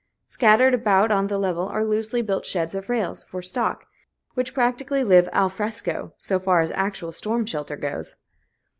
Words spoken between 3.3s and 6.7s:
stock, which practically live al fresco, so far